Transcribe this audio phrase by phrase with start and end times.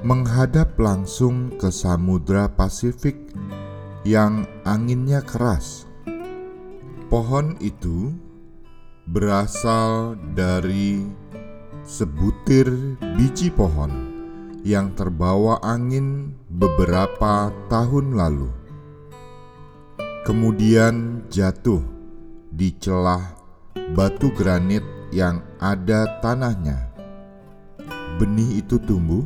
[0.00, 3.20] menghadap langsung ke Samudra Pasifik
[4.02, 5.84] yang anginnya keras.
[7.12, 8.16] Pohon itu
[9.04, 11.04] berasal dari
[11.84, 12.70] sebutir
[13.18, 13.92] biji pohon
[14.64, 18.59] yang terbawa angin beberapa tahun lalu
[20.20, 21.80] kemudian jatuh
[22.52, 23.32] di celah
[23.96, 26.92] batu granit yang ada tanahnya.
[28.20, 29.24] Benih itu tumbuh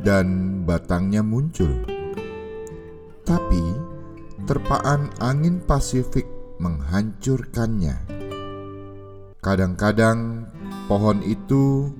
[0.00, 1.70] dan batangnya muncul.
[3.24, 3.62] Tapi
[4.48, 6.28] terpaan angin Pasifik
[6.60, 7.96] menghancurkannya.
[9.44, 10.48] Kadang-kadang
[10.88, 11.92] pohon itu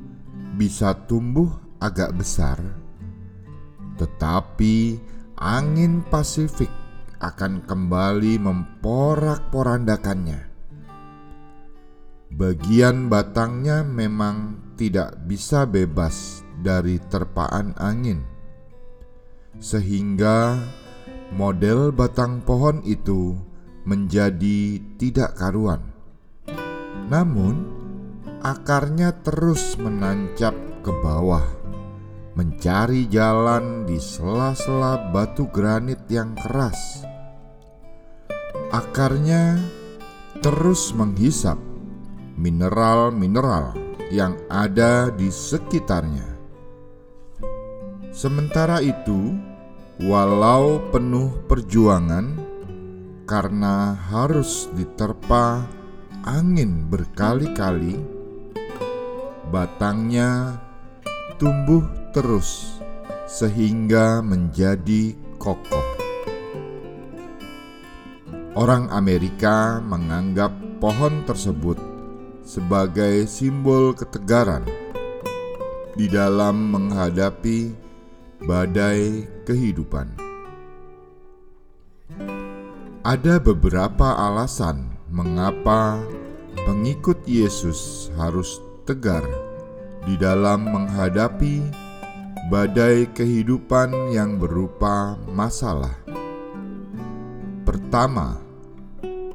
[0.56, 2.56] bisa tumbuh agak besar,
[4.00, 4.96] tetapi
[5.36, 6.72] angin Pasifik
[7.24, 10.52] akan kembali memporak-porandakannya.
[12.34, 18.20] Bagian batangnya memang tidak bisa bebas dari terpaan angin,
[19.56, 20.60] sehingga
[21.32, 23.38] model batang pohon itu
[23.88, 25.80] menjadi tidak karuan.
[27.08, 27.64] Namun,
[28.42, 30.52] akarnya terus menancap
[30.82, 31.46] ke bawah,
[32.34, 37.13] mencari jalan di sela-sela batu granit yang keras
[38.74, 39.62] Akarnya
[40.42, 41.54] terus menghisap
[42.34, 43.70] mineral-mineral
[44.10, 46.26] yang ada di sekitarnya.
[48.10, 49.38] Sementara itu,
[50.02, 52.34] walau penuh perjuangan
[53.30, 55.62] karena harus diterpa
[56.26, 58.02] angin berkali-kali,
[59.54, 60.58] batangnya
[61.38, 62.82] tumbuh terus
[63.30, 65.93] sehingga menjadi kokoh.
[68.54, 71.74] Orang Amerika menganggap pohon tersebut
[72.46, 74.62] sebagai simbol ketegaran
[75.98, 77.74] di dalam menghadapi
[78.46, 80.06] badai kehidupan.
[83.02, 85.98] Ada beberapa alasan mengapa
[86.62, 89.26] pengikut Yesus harus tegar
[90.06, 91.58] di dalam menghadapi
[92.54, 95.98] badai kehidupan yang berupa masalah.
[97.64, 98.43] Pertama,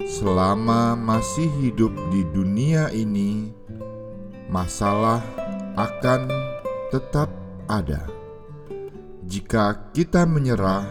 [0.07, 3.51] selama masih hidup di dunia ini,
[4.47, 5.19] masalah
[5.75, 6.27] akan
[6.91, 7.31] tetap
[7.67, 8.07] ada.
[9.29, 10.87] Jika kita menyerah,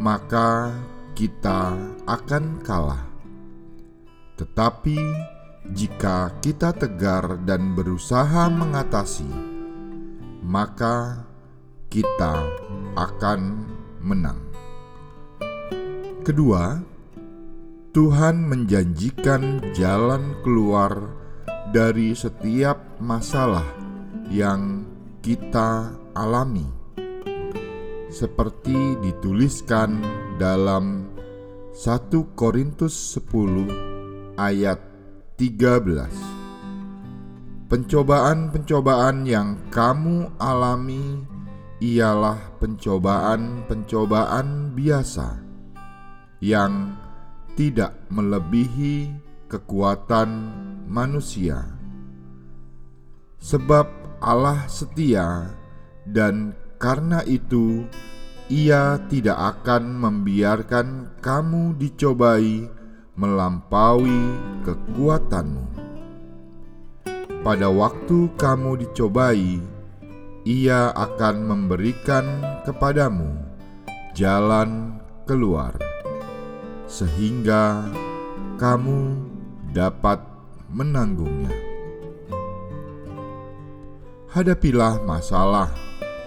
[0.00, 0.72] maka
[1.12, 1.76] kita
[2.08, 3.04] akan kalah.
[4.40, 4.98] Tetapi
[5.70, 9.28] jika kita tegar dan berusaha mengatasi,
[10.42, 11.22] maka
[11.86, 12.42] kita
[12.98, 13.68] akan
[14.02, 14.40] menang.
[16.26, 16.91] Kedua,
[17.92, 21.12] Tuhan menjanjikan jalan keluar
[21.76, 23.68] dari setiap masalah
[24.32, 24.88] yang
[25.20, 26.64] kita alami.
[28.08, 30.00] Seperti dituliskan
[30.40, 31.04] dalam
[31.76, 34.80] 1 Korintus 10 ayat
[35.36, 37.68] 13.
[37.68, 41.28] Pencobaan-pencobaan yang kamu alami
[41.84, 45.44] ialah pencobaan-pencobaan biasa
[46.40, 47.01] yang
[47.52, 49.12] tidak melebihi
[49.52, 50.28] kekuatan
[50.88, 51.68] manusia,
[53.36, 53.88] sebab
[54.22, 55.52] Allah setia,
[56.08, 57.84] dan karena itu
[58.52, 62.68] Ia tidak akan membiarkan kamu dicobai
[63.16, 64.20] melampaui
[64.64, 65.64] kekuatanmu.
[67.42, 69.58] Pada waktu kamu dicobai,
[70.42, 72.24] Ia akan memberikan
[72.66, 73.34] kepadamu
[74.14, 75.74] jalan keluar,
[76.92, 77.88] sehingga
[78.60, 79.16] kamu
[79.72, 80.20] dapat
[80.68, 81.56] menanggungnya.
[84.28, 85.72] Hadapilah masalah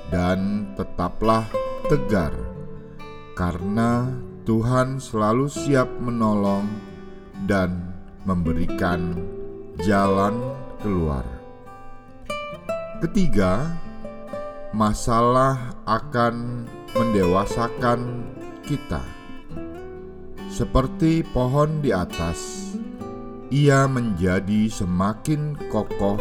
[0.09, 1.45] dan tetaplah
[1.85, 2.33] tegar,
[3.37, 4.09] karena
[4.45, 6.65] Tuhan selalu siap menolong
[7.45, 7.93] dan
[8.25, 9.21] memberikan
[9.85, 10.33] jalan
[10.81, 11.25] keluar.
[13.05, 13.69] Ketiga,
[14.73, 16.65] masalah akan
[16.97, 18.25] mendewasakan
[18.65, 19.14] kita.
[20.55, 22.71] Seperti pohon di atas,
[23.51, 26.15] ia menjadi semakin kokoh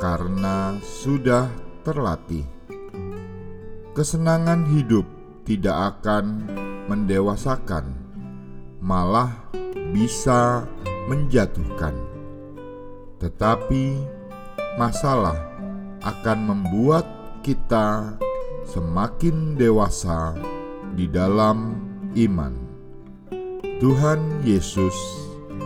[0.00, 1.44] karena sudah
[1.84, 2.48] terlatih.
[3.92, 5.04] Kesenangan hidup
[5.44, 6.48] tidak akan
[6.88, 7.92] mendewasakan,
[8.80, 9.28] malah
[9.92, 10.64] bisa
[11.12, 11.92] menjatuhkan.
[13.20, 13.84] Tetapi
[14.80, 15.36] masalah
[16.00, 17.04] akan membuat
[17.44, 18.16] kita
[18.64, 20.32] semakin dewasa
[20.96, 21.76] di dalam
[22.16, 22.69] iman.
[23.80, 24.92] Tuhan Yesus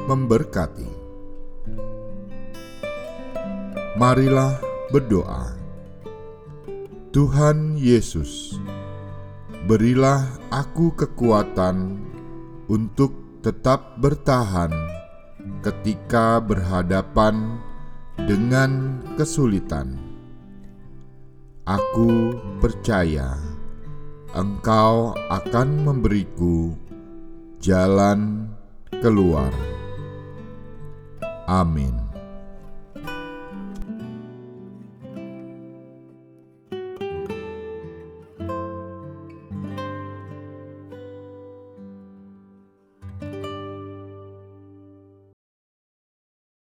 [0.06, 0.86] memberkati.
[3.98, 4.54] Marilah
[4.94, 5.50] berdoa.
[7.10, 8.54] Tuhan Yesus,
[9.66, 12.06] berilah aku kekuatan
[12.70, 14.70] untuk tetap bertahan
[15.66, 17.58] ketika berhadapan
[18.30, 19.98] dengan kesulitan.
[21.66, 23.34] Aku percaya
[24.38, 26.78] Engkau akan memberiku
[27.64, 28.52] jalan
[29.00, 29.48] keluar.
[31.48, 32.03] Amin.